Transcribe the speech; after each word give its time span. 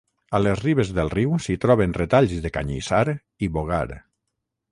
A 0.35 0.39
les 0.43 0.61
ribes 0.61 0.93
del 0.99 1.11
riu 1.15 1.35
s’hi 1.47 1.57
troben 1.65 1.93
retalls 1.99 2.33
de 2.47 2.51
canyissar 2.57 3.05
i 3.49 3.53
bogar. 3.59 3.85